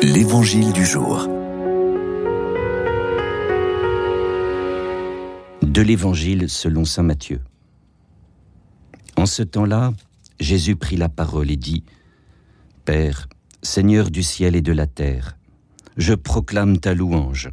L'Évangile 0.00 0.72
du 0.72 0.86
jour. 0.86 1.26
De 5.62 5.82
l'Évangile 5.82 6.48
selon 6.48 6.84
Saint 6.84 7.02
Matthieu. 7.02 7.40
En 9.16 9.26
ce 9.26 9.42
temps-là, 9.42 9.92
Jésus 10.38 10.76
prit 10.76 10.96
la 10.96 11.08
parole 11.08 11.50
et 11.50 11.56
dit, 11.56 11.82
Père, 12.84 13.28
Seigneur 13.62 14.10
du 14.10 14.22
ciel 14.22 14.54
et 14.54 14.62
de 14.62 14.70
la 14.70 14.86
terre, 14.86 15.36
je 15.96 16.14
proclame 16.14 16.78
ta 16.78 16.94
louange, 16.94 17.50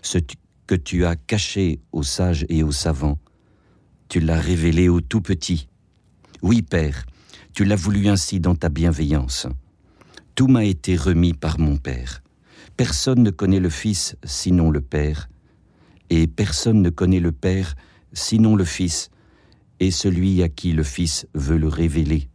ce 0.00 0.18
que 0.68 0.76
tu 0.76 1.04
as 1.04 1.16
caché 1.16 1.80
aux 1.90 2.04
sages 2.04 2.46
et 2.48 2.62
aux 2.62 2.70
savants, 2.70 3.18
tu 4.08 4.20
l'as 4.20 4.40
révélé 4.40 4.88
aux 4.88 5.00
tout 5.00 5.20
petits. 5.20 5.68
Oui, 6.42 6.62
Père, 6.62 7.06
tu 7.52 7.64
l'as 7.64 7.74
voulu 7.74 8.06
ainsi 8.06 8.38
dans 8.38 8.54
ta 8.54 8.68
bienveillance. 8.68 9.48
Tout 10.38 10.46
m'a 10.46 10.64
été 10.64 10.94
remis 10.94 11.34
par 11.34 11.58
mon 11.58 11.78
Père. 11.78 12.22
Personne 12.76 13.24
ne 13.24 13.30
connaît 13.30 13.58
le 13.58 13.70
Fils 13.70 14.14
sinon 14.22 14.70
le 14.70 14.80
Père, 14.80 15.28
et 16.10 16.28
personne 16.28 16.80
ne 16.80 16.90
connaît 16.90 17.18
le 17.18 17.32
Père 17.32 17.74
sinon 18.12 18.54
le 18.54 18.62
Fils, 18.64 19.10
et 19.80 19.90
celui 19.90 20.40
à 20.44 20.48
qui 20.48 20.70
le 20.70 20.84
Fils 20.84 21.26
veut 21.34 21.58
le 21.58 21.66
révéler. 21.66 22.28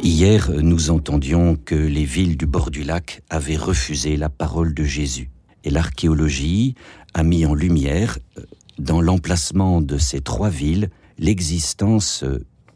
Hier, 0.00 0.52
nous 0.52 0.90
entendions 0.90 1.56
que 1.56 1.74
les 1.74 2.04
villes 2.04 2.36
du 2.36 2.46
bord 2.46 2.70
du 2.70 2.84
lac 2.84 3.22
avaient 3.30 3.56
refusé 3.56 4.16
la 4.16 4.28
parole 4.28 4.72
de 4.72 4.84
Jésus. 4.84 5.32
Et 5.64 5.70
l'archéologie 5.70 6.76
a 7.12 7.24
mis 7.24 7.44
en 7.44 7.54
lumière, 7.54 8.20
euh, 8.38 8.42
dans 8.78 9.00
l'emplacement 9.00 9.80
de 9.80 9.98
ces 9.98 10.20
trois 10.20 10.50
villes, 10.50 10.90
l'existence 11.18 12.24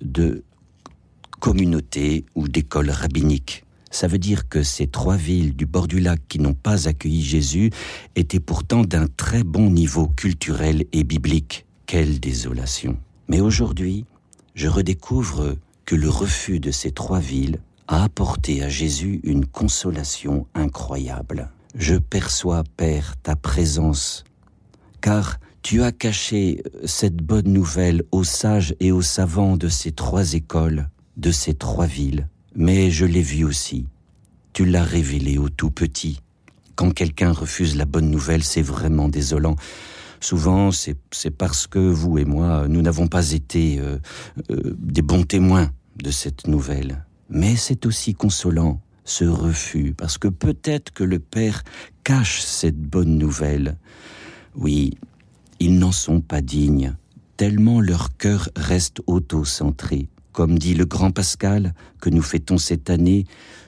de 0.01 0.43
communautés 1.41 2.25
ou 2.35 2.49
d'écoles 2.49 2.91
rabbiniques. 2.91 3.65
Ça 3.91 4.07
veut 4.07 4.19
dire 4.19 4.49
que 4.49 4.63
ces 4.63 4.87
trois 4.87 5.17
villes 5.17 5.57
du 5.57 5.67
bord 5.67 5.89
du 5.89 6.01
lac 6.01 6.21
qui 6.29 6.39
n'ont 6.39 6.55
pas 6.55 6.89
accueilli 6.89 7.23
Jésus 7.23 7.71
étaient 8.17 8.41
pourtant 8.41 8.85
d'un 8.85 9.07
très 9.07 9.43
bon 9.43 9.71
niveau 9.71 10.09
culturel 10.09 10.85
et 10.93 11.05
biblique. 11.05 11.65
Quelle 11.87 12.21
désolation. 12.21 12.99
Mais 13.29 13.41
aujourd'hui, 13.41 14.05
je 14.55 14.69
redécouvre 14.69 15.57
que 15.87 15.95
le 15.95 16.11
refus 16.11 16.61
de 16.61 16.71
ces 16.71 16.91
trois 16.91 17.21
villes 17.21 17.61
a 17.87 18.05
apporté 18.05 18.63
à 18.63 18.69
Jésus 18.69 19.21
une 19.25 19.47
consolation 19.47 20.47
incroyable. 20.55 21.51
Je 21.75 21.95
perçois, 21.95 22.65
Père, 22.77 23.15
ta 23.23 23.37
présence, 23.37 24.25
car 25.01 25.39
tu 25.63 25.83
as 25.83 25.93
caché 25.93 26.63
cette 26.85 27.17
bonne 27.17 27.51
nouvelle 27.51 28.03
aux 28.13 28.25
sages 28.25 28.75
et 28.81 28.93
aux 28.93 29.03
savants 29.03 29.57
de 29.57 29.69
ces 29.69 29.93
trois 29.93 30.35
écoles 30.35 30.89
de 31.19 31.31
ces 31.31 31.55
trois 31.55 31.87
villes, 31.87 32.29
mais 32.55 32.91
je 32.91 33.05
l'ai 33.05 33.23
vu 33.23 33.45
aussi. 33.45 33.87
Tu 34.53 34.65
l'as 34.65 34.85
révélé 34.85 35.37
au 35.39 35.49
tout 35.49 35.71
petit. 35.71 36.21
Quand 36.77 36.93
quelqu'un 36.93 37.33
refuse 37.33 37.77
la 37.77 37.85
bonne 37.85 38.11
nouvelle, 38.11 38.45
c'est 38.45 38.63
vraiment 38.63 39.09
désolant. 39.09 39.57
Souvent, 40.21 40.71
c'est 40.73 41.31
parce 41.37 41.67
que 41.67 41.79
vous 41.79 42.19
et 42.19 42.25
moi, 42.25 42.67
nous 42.69 42.83
n'avons 42.83 43.09
pas 43.09 43.33
été 43.33 43.79
euh, 43.79 43.99
euh, 44.51 44.77
des 44.79 45.03
bons 45.03 45.25
témoins 45.25 45.71
de 46.03 46.11
cette 46.11 46.47
nouvelle. 46.47 47.05
Mais 47.31 47.57
c'est 47.57 47.87
aussi 47.87 48.15
consolant, 48.15 48.81
ce 49.05 49.25
refus, 49.25 49.95
parce 49.97 50.19
que 50.19 50.29
peut-être 50.29 50.93
que 50.93 51.05
le 51.05 51.19
Père 51.19 51.63
cache 52.05 52.41
cette 52.41 52.79
bonne 52.79 53.19
nouvelle. 53.19 53.77
Oui, 54.55 54.97
ils 55.61 55.79
n'en 55.79 55.93
sont 55.93 56.21
pas 56.21 56.41
dignes, 56.41 56.95
tellement 57.37 57.81
leur 57.81 58.17
cœur 58.17 58.49
reste 58.57 59.01
auto-centré. 59.07 60.09
Comme 60.33 60.59
dit 60.59 60.75
le 60.75 60.85
grand 60.85 61.11
Pascal, 61.11 61.75
que 62.01 62.11
nous 62.11 62.23
fêtons 62.23 62.59
cette 62.59 62.91
année, 62.91 63.27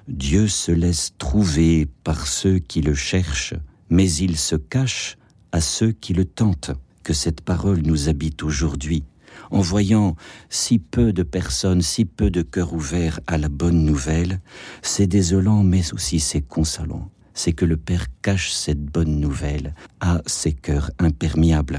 Dieu 0.08 0.48
se 0.48 0.72
laisse 0.72 1.12
trouver 1.19 1.86
par 2.05 2.27
ceux 2.27 2.58
qui 2.58 2.80
le 2.80 2.94
cherchent, 2.94 3.54
mais 3.88 4.10
il 4.12 4.37
se 4.37 4.56
cache 4.56 5.16
à 5.53 5.60
ceux 5.60 5.93
qui 5.93 6.15
le 6.15 6.25
tentent. 6.25 6.72
Que 7.03 7.12
cette 7.12 7.41
parole 7.41 7.81
nous 7.82 8.09
habite 8.09 8.43
aujourd'hui, 8.43 9.04
en 9.50 9.60
voyant 9.60 10.16
si 10.49 10.78
peu 10.78 11.12
de 11.12 11.22
personnes, 11.22 11.82
si 11.82 12.04
peu 12.04 12.31
de 12.31 12.43
cœurs 12.43 12.72
ouverts 12.72 13.20
à 13.26 13.38
la 13.38 13.49
bonne 13.49 13.84
nouvelle, 13.84 14.41
c'est 14.82 15.06
désolant, 15.06 15.62
mais 15.62 15.93
aussi 15.93 16.20
c'est 16.20 16.43
consolant. 16.43 17.10
C'est 17.32 17.53
que 17.53 17.65
le 17.65 17.76
Père 17.76 18.06
cache 18.22 18.53
cette 18.53 18.84
bonne 18.84 19.19
nouvelle 19.19 19.75
à 20.00 20.20
ses 20.26 20.53
cœurs 20.53 20.91
imperméables. 20.99 21.78